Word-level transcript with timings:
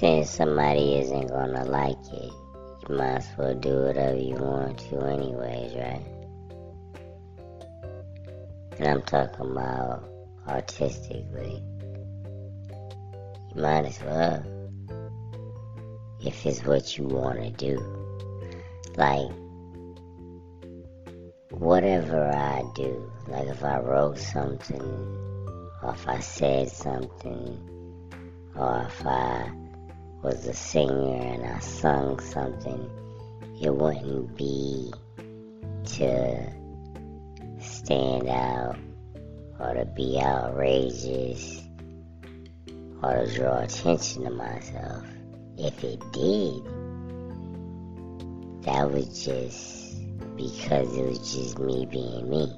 since 0.00 0.30
somebody 0.30 0.94
isn't 0.94 1.28
gonna 1.28 1.62
like 1.66 1.98
it, 2.10 2.32
you 2.88 2.96
might 2.96 3.16
as 3.16 3.28
well 3.36 3.54
do 3.54 3.82
whatever 3.82 4.16
you 4.16 4.34
want 4.34 4.78
to, 4.78 4.98
anyways, 4.98 5.74
right? 5.74 6.02
And 8.78 8.88
I'm 8.88 9.02
talking 9.02 9.50
about 9.50 10.08
artistically. 10.48 11.62
You 13.54 13.60
might 13.60 13.84
as 13.84 14.00
well. 14.02 14.42
If 16.24 16.46
it's 16.46 16.64
what 16.64 16.96
you 16.96 17.04
want 17.04 17.42
to 17.42 17.50
do. 17.50 17.76
Like, 18.96 19.30
whatever 21.50 22.26
I 22.26 22.62
do, 22.74 23.12
like 23.28 23.48
if 23.48 23.62
I 23.62 23.80
wrote 23.80 24.16
something, 24.16 24.80
or 25.82 25.92
if 25.92 26.08
I 26.08 26.20
said 26.20 26.70
something, 26.70 28.08
or 28.56 28.86
if 28.88 29.06
I 29.06 29.52
was 30.22 30.46
a 30.46 30.54
singer 30.54 31.16
and 31.16 31.44
I 31.44 31.58
sung 31.60 32.20
something, 32.20 32.90
it 33.60 33.74
wouldn't 33.74 34.36
be 34.36 34.92
to 35.96 36.52
stand 37.58 38.28
out 38.28 38.76
or 39.58 39.74
to 39.74 39.84
be 39.84 40.18
outrageous 40.20 41.62
or 43.02 43.24
to 43.24 43.34
draw 43.34 43.58
attention 43.60 44.24
to 44.24 44.30
myself. 44.30 45.04
If 45.56 45.84
it 45.84 46.00
did, 46.12 46.64
that 48.64 48.90
was 48.90 49.24
just 49.24 49.96
because 50.36 50.96
it 50.96 51.06
was 51.06 51.34
just 51.34 51.58
me 51.58 51.86
being 51.86 52.28
me. 52.28 52.56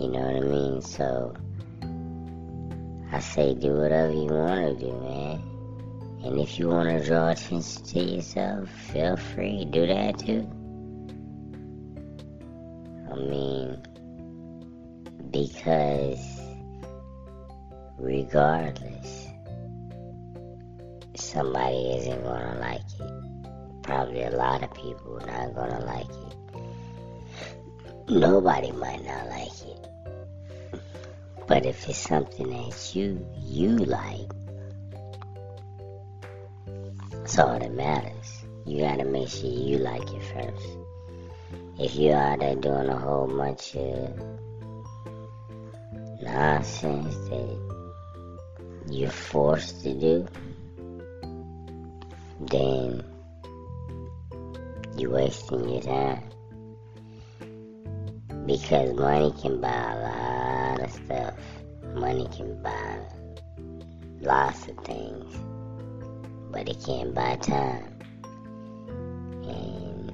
You 0.00 0.08
know 0.12 0.20
what 0.20 0.36
I 0.36 0.40
mean? 0.40 0.82
So 0.82 1.34
I 3.10 3.20
say 3.20 3.54
do 3.54 3.72
whatever 3.72 4.12
you 4.12 4.26
want 4.26 4.78
to 4.78 4.86
do, 4.86 4.92
man. 5.00 5.42
And 6.24 6.38
if 6.40 6.58
you 6.58 6.68
want 6.68 6.90
to 6.90 7.02
draw 7.04 7.30
attention 7.30 7.82
to 7.84 8.00
yourself, 8.00 8.68
feel 8.68 9.16
free, 9.16 9.64
do 9.64 9.86
that 9.86 10.18
too. 10.18 10.46
I 13.10 13.14
mean, 13.14 13.80
because 15.30 16.18
regardless, 17.98 19.28
somebody 21.14 21.96
isn't 21.96 22.22
gonna 22.24 22.58
like 22.60 22.82
it. 23.00 23.82
Probably 23.82 24.22
a 24.24 24.30
lot 24.30 24.62
of 24.62 24.74
people 24.74 25.18
are 25.22 25.26
not 25.26 25.54
gonna 25.54 25.84
like 25.86 26.10
it. 26.10 26.36
Nobody 28.10 28.72
might 28.72 29.04
not 29.04 29.28
like. 29.28 29.37
But 31.48 31.64
if 31.64 31.88
it's 31.88 31.96
something 31.96 32.50
that 32.50 32.94
you 32.94 33.26
you 33.40 33.78
like, 33.78 34.30
that's 37.10 37.38
all 37.38 37.58
that 37.58 37.72
matters. 37.72 38.44
You 38.66 38.82
gotta 38.82 39.06
make 39.06 39.28
sure 39.28 39.48
you 39.48 39.78
like 39.78 40.02
it 40.12 40.22
first. 40.24 40.78
If 41.78 41.94
you're 41.94 42.18
out 42.18 42.40
there 42.40 42.54
doing 42.54 42.90
a 42.90 42.98
whole 42.98 43.26
bunch 43.26 43.74
of 43.76 44.20
nonsense 46.20 47.16
that 47.30 47.58
you're 48.90 49.08
forced 49.08 49.82
to 49.84 49.94
do, 49.94 50.26
then 52.40 53.02
you're 54.98 55.12
wasting 55.12 55.66
your 55.66 55.80
time. 55.80 56.24
Because 58.44 58.92
money 58.92 59.32
can 59.40 59.62
buy 59.62 59.92
a 59.92 59.96
lot 59.96 60.37
of 60.88 61.04
stuff. 61.04 61.34
Money 61.94 62.28
can 62.36 62.62
buy 62.62 62.98
lots 64.20 64.66
of 64.68 64.76
things. 64.84 65.36
But 66.50 66.68
it 66.68 66.82
can't 66.84 67.14
buy 67.14 67.36
time. 67.36 67.98
And 69.44 70.12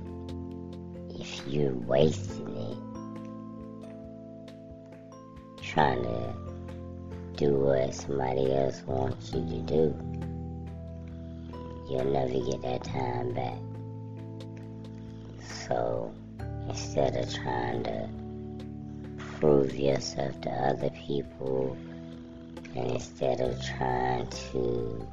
if 1.20 1.46
you're 1.46 1.72
wasting 1.72 2.56
it, 2.56 2.78
trying 5.62 6.02
to 6.02 6.34
do 7.36 7.54
what 7.54 7.94
somebody 7.94 8.52
else 8.52 8.82
wants 8.86 9.32
you 9.32 9.40
to 9.40 9.60
do, 9.62 9.94
you'll 11.88 12.04
never 12.04 12.38
get 12.50 12.62
that 12.62 12.84
time 12.84 13.32
back. 13.34 13.58
So 15.66 16.12
instead 16.68 17.16
of 17.16 17.32
trying 17.32 17.82
to 17.84 18.08
prove 19.44 19.77
yourself 19.77 20.41
to 20.41 20.49
other 20.49 20.88
people, 21.06 21.77
and 22.75 22.93
instead 22.93 23.43
of 23.43 23.62
trying 23.62 24.27
to 24.28 25.06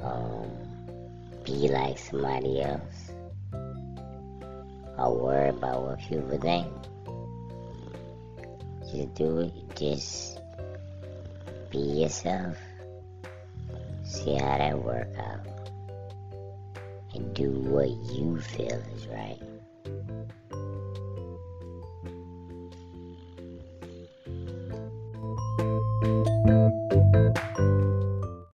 um, 0.00 0.48
be 1.44 1.66
like 1.66 1.98
somebody 1.98 2.62
else, 2.62 3.10
or 4.96 5.18
worry 5.18 5.48
about 5.48 5.82
what 5.82 5.98
people 5.98 6.38
think, 6.38 6.68
just 8.92 9.14
do 9.14 9.40
it. 9.40 9.52
Just 9.74 10.38
be 11.70 11.78
yourself. 11.78 12.56
See 14.04 14.34
how 14.36 14.58
that 14.58 14.78
work 14.78 15.08
out. 15.18 15.70
And 17.12 17.34
do 17.34 17.50
what 17.50 17.88
you 17.88 18.40
feel 18.40 18.80
is 18.94 19.08
right. 19.08 19.42